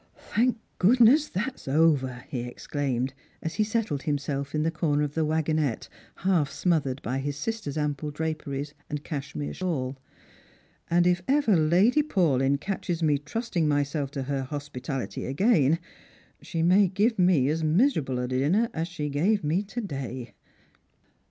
[0.35, 3.13] "Thank goodness that's over!" he exclaimed,
[3.43, 5.89] as he settled himself in a corner of the wagonette,
[6.25, 9.99] half smothered by his sister's am;)le draperies and cashmere shawl;"
[10.89, 15.77] and if ever Lady Paulyn catches me trusting myself to her hospitality again,
[16.41, 20.33] she may give me as miserable a dinner as she gave me to day."